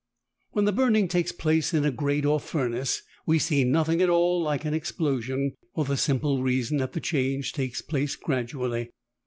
When 0.53 0.65
the 0.65 0.71
burning 0.71 1.07
takes 1.07 1.31
place 1.31 1.75
in 1.75 1.85
a 1.85 1.91
grate 1.91 2.25
or 2.25 2.39
furnace 2.39 3.03
we 3.27 3.37
see 3.37 3.63
nothing 3.63 4.01
at 4.01 4.09
all 4.09 4.41
like 4.41 4.65
an 4.65 4.73
explosion, 4.73 5.53
for 5.75 5.85
the 5.85 5.95
simple 5.95 6.41
reason 6.41 6.77
that 6.79 6.93
the 6.93 6.99
change 6.99 7.53
takes 7.53 7.83
place 7.83 8.15
gradually. 8.15 8.89